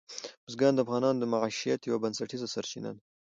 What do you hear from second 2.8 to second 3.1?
ده.